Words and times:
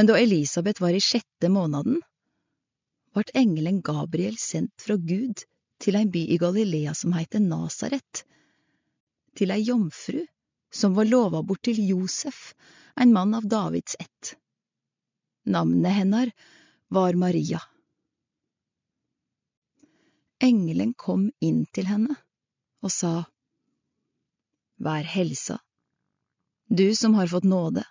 Men 0.00 0.06
da 0.06 0.18
Elisabeth 0.18 0.80
var 0.80 0.96
i 0.96 1.00
sjette 1.00 1.48
måneden, 1.48 1.98
vart 3.12 3.30
engelen 3.34 3.82
Gabriel 3.84 4.38
sendt 4.40 4.80
fra 4.80 4.94
Gud 4.96 5.42
til 5.76 5.98
en 5.98 6.08
by 6.14 6.22
i 6.24 6.38
Galilea 6.40 6.94
som 6.96 7.12
heiter 7.12 7.42
Nasaret, 7.44 8.22
til 9.36 9.52
ei 9.52 9.58
jomfru 9.66 10.22
som 10.72 10.96
var 10.96 11.10
lova 11.10 11.42
bort 11.44 11.60
til 11.68 11.82
Josef, 11.84 12.54
ein 12.96 13.12
mann 13.12 13.36
av 13.36 13.44
Davids 13.44 13.98
ett. 14.00 14.32
Navnet 15.44 15.98
hennar 15.98 16.32
var 16.88 17.20
Maria. 17.26 17.60
Engelen 20.40 20.96
kom 20.96 21.28
inn 21.44 21.66
til 21.76 21.92
henne 21.92 22.16
og 22.80 22.96
sa, 22.96 23.14
Vær 24.80 25.04
helsa, 25.04 25.60
du 26.72 26.88
som 26.96 27.20
har 27.20 27.28
fått 27.28 27.44
nåde, 27.44 27.84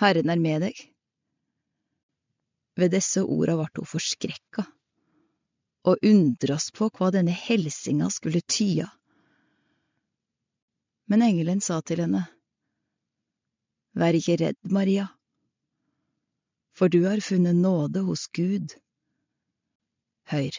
Herren 0.00 0.32
er 0.32 0.40
med 0.40 0.62
deg. 0.64 0.78
Ved 2.80 2.94
disse 2.94 3.20
orda 3.20 3.58
vart 3.58 3.76
hun 3.76 3.88
forskrekka 3.88 4.64
og 5.90 6.04
undrast 6.04 6.72
på 6.76 6.88
hva 6.96 7.10
denne 7.12 7.34
helsinga 7.36 8.08
skulle 8.12 8.40
tya. 8.40 8.88
Men 11.10 11.24
engelen 11.26 11.60
sa 11.64 11.80
til 11.84 12.04
henne, 12.04 12.26
Vær 13.98 14.14
ikke 14.14 14.36
redd, 14.38 14.58
Maria, 14.70 15.08
for 16.78 16.88
du 16.88 17.02
har 17.08 17.20
funnet 17.26 17.58
nåde 17.58 18.04
hos 18.06 18.28
Gud. 18.30 18.76
Hør, 20.30 20.54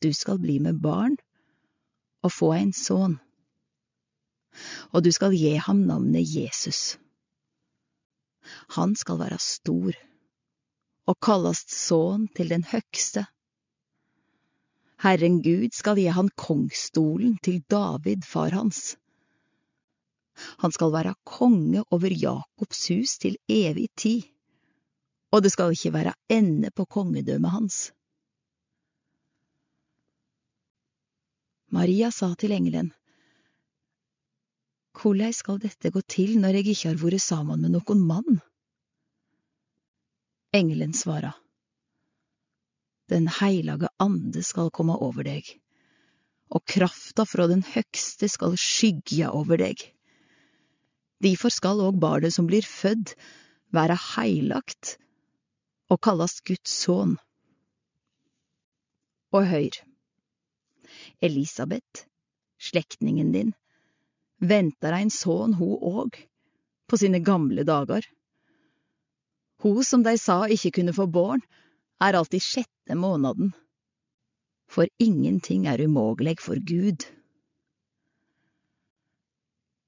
du 0.00 0.08
skal 0.16 0.40
bli 0.40 0.56
med 0.58 0.80
barn 0.80 1.18
og 2.24 2.32
få 2.32 2.54
en 2.56 2.72
sønn, 2.72 3.18
og 4.90 5.04
du 5.04 5.12
skal 5.12 5.36
gi 5.36 5.52
ham 5.60 5.84
navnet 5.84 6.24
Jesus. 6.24 6.96
Han 8.76 8.94
skal 8.96 9.18
være 9.18 9.38
stor 9.42 9.96
og 11.10 11.16
kallast 11.24 11.72
Sønn 11.74 12.28
til 12.36 12.50
den 12.52 12.62
høgste. 12.70 13.24
Herren 15.02 15.40
Gud 15.42 15.72
skal 15.74 15.98
gi 15.98 16.10
han 16.12 16.28
kongsstolen 16.38 17.38
til 17.42 17.62
David, 17.72 18.22
far 18.22 18.52
hans. 18.54 18.94
Han 20.62 20.72
skal 20.72 20.92
være 20.92 21.16
konge 21.26 21.82
over 21.90 22.12
Jakobs 22.12 22.84
hus 22.92 23.16
til 23.18 23.38
evig 23.48 23.88
tid, 23.96 24.28
og 25.32 25.42
det 25.42 25.52
skal 25.52 25.72
ikke 25.74 25.92
være 25.96 26.14
ende 26.28 26.70
på 26.70 26.84
kongedømmet 26.84 27.50
hans. 27.56 27.80
Maria 31.70 32.10
sa 32.10 32.34
til 32.34 32.52
engelen, 32.52 32.92
Hvordan 35.00 35.32
skal 35.32 35.60
dette 35.62 35.90
gå 35.90 36.00
til 36.00 36.38
når 36.40 36.58
jeg 36.58 36.66
ikke 36.74 36.88
har 36.90 36.98
vært 37.00 37.22
sammen 37.24 37.62
med 37.62 37.72
noen 37.72 38.00
mann? 38.04 38.40
Engelen 40.52 40.92
svara, 40.92 41.34
Den 43.08 43.28
heilage 43.28 43.88
ande 44.02 44.42
skal 44.42 44.70
komme 44.74 44.96
over 44.98 45.22
deg, 45.22 45.46
og 46.50 46.64
krafta 46.66 47.22
fra 47.22 47.46
den 47.46 47.62
høgste 47.62 48.26
skal 48.26 48.56
skygge 48.58 49.28
over 49.30 49.62
deg. 49.62 49.84
Difor 51.22 51.54
skal 51.54 51.84
òg 51.86 52.02
barnet 52.02 52.34
som 52.34 52.50
blir 52.50 52.66
født, 52.66 53.14
være 53.70 53.94
heilagt 53.94 54.96
og 55.86 56.02
kallast 56.02 56.42
Guds 56.42 56.74
sønn. 56.82 57.14
Og 59.30 59.46
høyr, 59.46 59.76
Elisabeth, 61.22 62.08
slektningen 62.58 63.30
din, 63.38 63.54
venter 64.42 64.98
ein 64.98 65.14
sønn 65.14 65.54
ho 65.62 65.76
òg, 65.94 66.18
på 66.90 66.98
sine 66.98 67.22
gamle 67.22 67.62
dager. 67.62 68.02
Hun 69.60 69.84
som 69.84 70.02
de 70.02 70.16
sa 70.18 70.46
ikke 70.48 70.72
kunne 70.78 70.94
få 70.96 71.06
barn, 71.06 71.42
er 72.00 72.16
alt 72.16 72.34
i 72.34 72.40
sjette 72.40 72.96
måneden. 72.96 73.52
For 74.70 74.88
ingenting 74.98 75.66
er 75.68 75.82
umulig 75.84 76.38
for 76.40 76.56
Gud. 76.56 77.04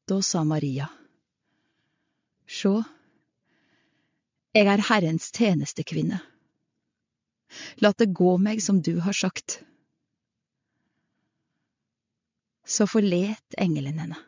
Da 0.09 0.19
sa 0.21 0.43
Maria, 0.45 0.91
Sjå, 2.53 2.83
jeg 4.53 4.69
er 4.69 4.83
Herrens 4.85 5.31
tjenestekvinne. 5.33 6.19
La 7.81 7.93
det 7.97 8.11
gå 8.13 8.35
meg 8.43 8.61
som 8.65 8.83
du 8.85 8.99
har 9.01 9.17
sagt. 9.17 9.63
Så 12.65 12.85
forlet 12.91 13.57
engelen 13.57 14.03
henne. 14.03 14.19